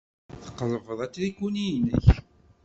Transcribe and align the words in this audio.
Tqelbeḍ 0.43 0.99
atriku-nni-inek. 1.05 2.05